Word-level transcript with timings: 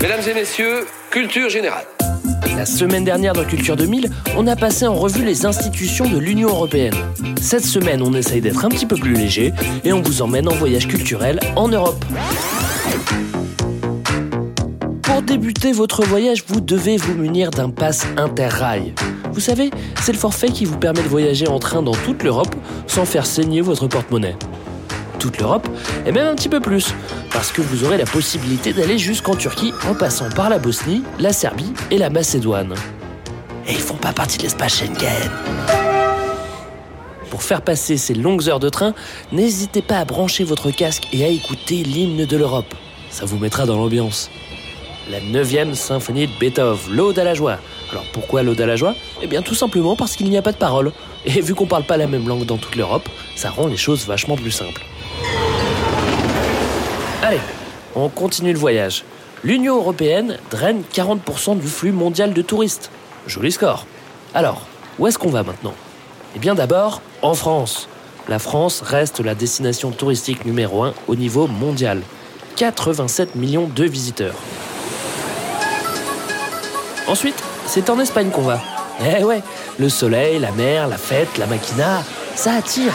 Mesdames 0.00 0.22
et 0.28 0.34
messieurs, 0.34 0.86
culture 1.10 1.48
générale. 1.48 1.84
La 2.56 2.64
semaine 2.64 3.04
dernière 3.04 3.32
dans 3.32 3.44
Culture 3.44 3.76
2000, 3.76 4.08
on 4.36 4.46
a 4.46 4.54
passé 4.54 4.86
en 4.86 4.94
revue 4.94 5.24
les 5.24 5.46
institutions 5.46 6.08
de 6.08 6.18
l'Union 6.18 6.50
européenne. 6.50 6.94
Cette 7.40 7.64
semaine, 7.64 8.02
on 8.02 8.12
essaye 8.12 8.40
d'être 8.40 8.64
un 8.64 8.68
petit 8.68 8.86
peu 8.86 8.96
plus 8.96 9.14
léger 9.14 9.52
et 9.82 9.92
on 9.92 10.00
vous 10.00 10.22
emmène 10.22 10.48
en 10.48 10.54
voyage 10.54 10.86
culturel 10.86 11.40
en 11.56 11.68
Europe. 11.68 12.04
Pour 15.02 15.22
débuter 15.22 15.72
votre 15.72 16.04
voyage, 16.04 16.44
vous 16.46 16.60
devez 16.60 16.98
vous 16.98 17.14
munir 17.14 17.50
d'un 17.50 17.70
pass 17.70 18.06
interrail. 18.16 18.94
Vous 19.32 19.40
savez, 19.40 19.70
c'est 20.02 20.12
le 20.12 20.18
forfait 20.18 20.50
qui 20.50 20.64
vous 20.64 20.78
permet 20.78 21.02
de 21.02 21.08
voyager 21.08 21.48
en 21.48 21.58
train 21.58 21.82
dans 21.82 21.94
toute 21.94 22.22
l'Europe 22.22 22.54
sans 22.86 23.04
faire 23.04 23.26
saigner 23.26 23.60
votre 23.60 23.88
porte-monnaie. 23.88 24.36
Toute 25.20 25.38
l'Europe, 25.38 25.68
et 26.06 26.12
même 26.12 26.26
un 26.26 26.34
petit 26.34 26.48
peu 26.48 26.60
plus, 26.60 26.94
parce 27.30 27.52
que 27.52 27.60
vous 27.60 27.84
aurez 27.84 27.98
la 27.98 28.06
possibilité 28.06 28.72
d'aller 28.72 28.96
jusqu'en 28.96 29.36
Turquie 29.36 29.72
en 29.86 29.94
passant 29.94 30.30
par 30.30 30.48
la 30.48 30.58
Bosnie, 30.58 31.02
la 31.18 31.34
Serbie 31.34 31.72
et 31.90 31.98
la 31.98 32.08
Macédoine. 32.08 32.74
Et 33.66 33.72
ils 33.72 33.80
font 33.80 33.96
pas 33.96 34.12
partie 34.12 34.38
de 34.38 34.44
l'espace 34.44 34.78
Schengen. 34.78 35.30
Pour 37.28 37.42
faire 37.42 37.60
passer 37.60 37.98
ces 37.98 38.14
longues 38.14 38.48
heures 38.48 38.60
de 38.60 38.70
train, 38.70 38.94
n'hésitez 39.30 39.82
pas 39.82 39.98
à 39.98 40.06
brancher 40.06 40.42
votre 40.42 40.70
casque 40.70 41.06
et 41.12 41.22
à 41.22 41.28
écouter 41.28 41.82
l'hymne 41.82 42.24
de 42.24 42.36
l'Europe. 42.38 42.74
Ça 43.10 43.26
vous 43.26 43.38
mettra 43.38 43.66
dans 43.66 43.76
l'ambiance. 43.76 44.30
La 45.10 45.20
9e 45.20 45.74
symphonie 45.74 46.28
de 46.28 46.32
Beethoven, 46.40 46.96
l'Aude 46.96 47.18
à 47.18 47.24
la 47.24 47.34
joie. 47.34 47.58
Alors 47.90 48.04
pourquoi 48.12 48.42
l'Aude 48.42 48.60
à 48.60 48.66
la 48.66 48.76
joie? 48.76 48.94
Eh 49.20 49.26
bien 49.26 49.42
tout 49.42 49.54
simplement 49.54 49.96
parce 49.96 50.16
qu'il 50.16 50.30
n'y 50.30 50.38
a 50.38 50.42
pas 50.42 50.52
de 50.52 50.56
parole. 50.56 50.92
Et 51.26 51.42
vu 51.42 51.54
qu'on 51.54 51.66
parle 51.66 51.84
pas 51.84 51.98
la 51.98 52.06
même 52.06 52.26
langue 52.26 52.46
dans 52.46 52.56
toute 52.56 52.76
l'Europe, 52.76 53.08
ça 53.36 53.50
rend 53.50 53.66
les 53.66 53.76
choses 53.76 54.06
vachement 54.06 54.36
plus 54.36 54.52
simples. 54.52 54.82
Allez, 57.22 57.40
on 57.94 58.08
continue 58.08 58.54
le 58.54 58.58
voyage. 58.58 59.04
L'Union 59.44 59.76
européenne 59.76 60.38
draine 60.50 60.82
40% 60.94 61.58
du 61.58 61.66
flux 61.66 61.92
mondial 61.92 62.32
de 62.32 62.40
touristes. 62.40 62.90
Joli 63.26 63.52
score. 63.52 63.84
Alors, 64.32 64.62
où 64.98 65.06
est-ce 65.06 65.18
qu'on 65.18 65.28
va 65.28 65.42
maintenant? 65.42 65.74
Eh 66.34 66.38
bien 66.38 66.54
d'abord, 66.54 67.02
en 67.20 67.34
France. 67.34 67.88
La 68.28 68.38
France 68.38 68.80
reste 68.80 69.20
la 69.20 69.34
destination 69.34 69.90
touristique 69.90 70.46
numéro 70.46 70.82
1 70.82 70.94
au 71.08 71.14
niveau 71.14 71.46
mondial. 71.46 72.00
87 72.56 73.34
millions 73.34 73.68
de 73.68 73.84
visiteurs. 73.84 74.36
Ensuite, 77.06 77.42
c'est 77.66 77.90
en 77.90 78.00
Espagne 78.00 78.30
qu'on 78.30 78.42
va. 78.42 78.60
Eh 79.04 79.24
ouais, 79.24 79.42
le 79.78 79.90
soleil, 79.90 80.38
la 80.38 80.52
mer, 80.52 80.88
la 80.88 80.96
fête, 80.96 81.36
la 81.36 81.46
maquina, 81.46 82.02
ça 82.34 82.54
attire. 82.54 82.94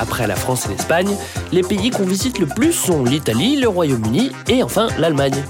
Après 0.00 0.28
la 0.28 0.36
France 0.36 0.66
et 0.66 0.68
l'Espagne, 0.68 1.16
les 1.50 1.62
pays 1.62 1.90
qu'on 1.90 2.04
visite 2.04 2.38
le 2.38 2.46
plus 2.46 2.72
sont 2.72 3.02
l'Italie, 3.02 3.56
le 3.56 3.68
Royaume-Uni 3.68 4.30
et 4.46 4.62
enfin 4.62 4.86
l'Allemagne. 4.96 5.42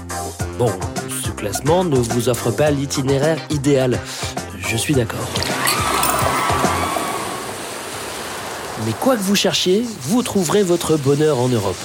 Bon, 0.57 0.71
ce 1.23 1.29
classement 1.29 1.83
ne 1.83 1.97
vous 1.97 2.29
offre 2.29 2.49
pas 2.49 2.71
l'itinéraire 2.71 3.37
idéal, 3.51 3.99
je 4.57 4.75
suis 4.75 4.95
d'accord. 4.95 5.27
Mais 8.85 8.93
quoi 8.99 9.15
que 9.15 9.21
vous 9.21 9.35
cherchiez, 9.35 9.85
vous 10.03 10.23
trouverez 10.23 10.63
votre 10.63 10.97
bonheur 10.97 11.37
en 11.37 11.47
Europe. 11.47 11.77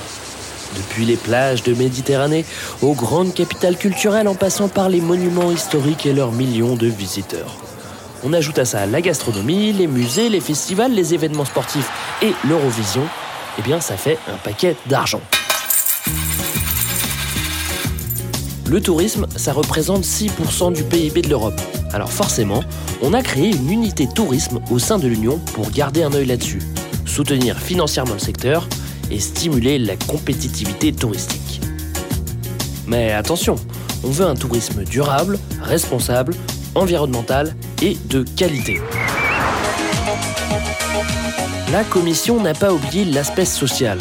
Depuis 0.75 1.05
les 1.05 1.17
plages 1.17 1.62
de 1.65 1.75
Méditerranée 1.75 2.47
aux 2.81 2.95
grandes 2.95 3.35
capitales 3.35 3.77
culturelles 3.77 4.27
en 4.27 4.35
passant 4.35 4.69
par 4.69 4.89
les 4.89 5.03
monuments 5.03 5.53
historiques 5.53 6.07
et 6.07 6.15
leurs 6.15 6.33
millions 6.33 6.77
de 6.77 6.87
visiteurs. 6.87 7.57
On 8.27 8.33
ajoute 8.33 8.58
à 8.58 8.64
ça 8.64 8.86
la 8.86 9.03
gastronomie, 9.03 9.75
les 9.75 9.86
musées, 9.86 10.30
les 10.30 10.41
festivals, 10.41 10.94
les 10.94 11.12
événements 11.12 11.44
sportifs 11.44 11.91
et 12.22 12.33
l'Eurovision. 12.48 13.03
Eh 13.58 13.62
bien, 13.62 13.80
ça 13.80 13.98
fait 13.98 14.19
un 14.33 14.39
paquet 14.39 14.77
d'argent. 14.86 15.20
Le 18.67 18.80
tourisme, 18.80 19.27
ça 19.36 19.52
représente 19.52 20.05
6% 20.05 20.73
du 20.73 20.84
PIB 20.84 21.20
de 21.20 21.29
l'Europe. 21.29 21.61
Alors 21.92 22.11
forcément, 22.11 22.64
on 23.02 23.13
a 23.13 23.23
créé 23.23 23.55
une 23.55 23.70
unité 23.70 24.08
tourisme 24.08 24.58
au 24.70 24.79
sein 24.79 24.98
de 24.98 25.07
l'Union 25.07 25.39
pour 25.52 25.70
garder 25.70 26.02
un 26.02 26.13
œil 26.14 26.24
là-dessus, 26.24 26.63
soutenir 27.05 27.58
financièrement 27.58 28.14
le 28.14 28.18
secteur 28.18 28.67
et 29.11 29.20
stimuler 29.20 29.79
la 29.79 29.96
compétitivité 29.96 30.95
touristique. 30.95 31.61
Mais 32.86 33.13
attention, 33.13 33.57
on 34.02 34.08
veut 34.08 34.27
un 34.27 34.34
tourisme 34.34 34.83
durable, 34.84 35.39
responsable, 35.61 36.34
environnemental 36.74 37.55
et 37.83 37.96
de 38.07 38.24
qualité. 38.36 38.80
La 41.73 41.85
Commission 41.85 42.40
n'a 42.40 42.55
pas 42.55 42.73
oublié 42.73 43.05
l'aspect 43.05 43.45
social. 43.45 43.98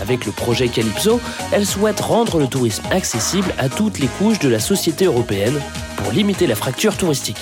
Avec 0.00 0.26
le 0.26 0.32
projet 0.32 0.68
Calypso, 0.68 1.20
elle 1.52 1.66
souhaite 1.66 2.00
rendre 2.00 2.38
le 2.38 2.46
tourisme 2.46 2.84
accessible 2.90 3.52
à 3.58 3.68
toutes 3.68 3.98
les 3.98 4.06
couches 4.06 4.38
de 4.38 4.48
la 4.48 4.60
société 4.60 5.06
européenne 5.06 5.60
pour 5.96 6.12
limiter 6.12 6.46
la 6.46 6.54
fracture 6.54 6.96
touristique. 6.96 7.40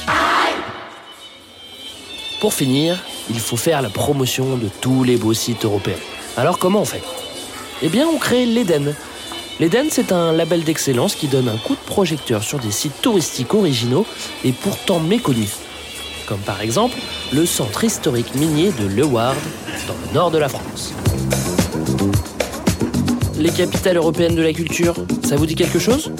Pour 2.40 2.54
finir, 2.54 2.98
il 3.30 3.40
faut 3.40 3.56
faire 3.56 3.82
la 3.82 3.90
promotion 3.90 4.56
de 4.56 4.68
tous 4.80 5.04
les 5.04 5.16
beaux 5.16 5.34
sites 5.34 5.64
européens. 5.64 5.98
Alors 6.36 6.58
comment 6.58 6.80
on 6.80 6.84
fait? 6.84 7.02
Eh 7.82 7.88
bien, 7.88 8.06
on 8.06 8.18
crée 8.18 8.46
l'Eden. 8.46 8.94
L'Eden, 9.60 9.88
c'est 9.90 10.12
un 10.12 10.32
label 10.32 10.62
d'excellence 10.62 11.16
qui 11.16 11.26
donne 11.26 11.48
un 11.48 11.56
coup 11.56 11.74
de 11.74 11.80
projecteur 11.80 12.44
sur 12.44 12.60
des 12.60 12.70
sites 12.70 13.02
touristiques 13.02 13.54
originaux 13.54 14.06
et 14.44 14.52
pourtant 14.52 15.00
méconnus. 15.00 15.56
Comme 16.28 16.38
par 16.38 16.60
exemple 16.60 16.96
le 17.32 17.44
centre 17.44 17.82
historique 17.82 18.36
minier 18.36 18.70
de 18.70 18.86
Leward, 18.86 19.36
dans 19.88 19.94
le 20.06 20.14
nord 20.14 20.30
de 20.30 20.38
la 20.38 20.48
France. 20.48 20.94
Les 23.36 23.50
capitales 23.50 23.96
européennes 23.96 24.36
de 24.36 24.42
la 24.42 24.52
culture, 24.52 24.94
ça 25.24 25.34
vous 25.34 25.46
dit 25.46 25.56
quelque 25.56 25.80
chose? 25.80 26.12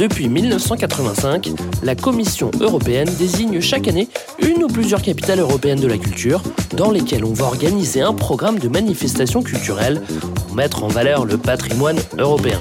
Depuis 0.00 0.30
1985, 0.30 1.50
la 1.82 1.94
Commission 1.94 2.50
européenne 2.58 3.10
désigne 3.18 3.60
chaque 3.60 3.86
année 3.86 4.08
une 4.38 4.64
ou 4.64 4.66
plusieurs 4.66 5.02
capitales 5.02 5.40
européennes 5.40 5.78
de 5.78 5.86
la 5.86 5.98
culture 5.98 6.42
dans 6.74 6.90
lesquelles 6.90 7.22
on 7.22 7.34
va 7.34 7.44
organiser 7.44 8.00
un 8.00 8.14
programme 8.14 8.58
de 8.58 8.68
manifestations 8.68 9.42
culturelles 9.42 10.00
pour 10.36 10.54
mettre 10.54 10.84
en 10.84 10.88
valeur 10.88 11.26
le 11.26 11.36
patrimoine 11.36 11.98
européen. 12.16 12.58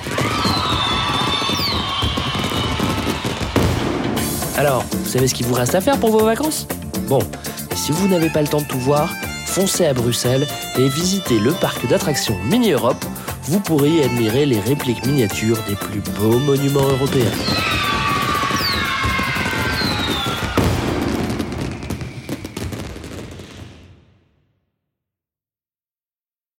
Alors, 4.57 4.83
vous 4.91 5.09
savez 5.09 5.29
ce 5.29 5.33
qu'il 5.33 5.45
vous 5.45 5.53
reste 5.55 5.75
à 5.75 5.79
faire 5.79 5.97
pour 5.97 6.11
vos 6.11 6.25
vacances? 6.25 6.67
Bon, 7.07 7.19
si 7.73 7.93
vous 7.93 8.09
n'avez 8.09 8.29
pas 8.29 8.41
le 8.41 8.49
temps 8.49 8.59
de 8.59 8.67
tout 8.67 8.79
voir, 8.79 9.13
foncez 9.49 9.87
à 9.87 9.93
Bruxelles 9.93 10.45
et 10.77 10.87
visitez 10.87 11.39
le 11.39 11.51
parc 11.53 11.87
d'attractions 11.87 12.37
Mini 12.45 12.71
Europe. 12.71 13.03
Vous 13.43 13.59
pourrez 13.59 13.89
y 13.89 14.03
admirer 14.03 14.45
les 14.45 14.59
répliques 14.59 15.03
miniatures 15.05 15.57
des 15.67 15.75
plus 15.75 16.01
beaux 16.19 16.37
monuments 16.37 16.87
européens. 16.87 17.31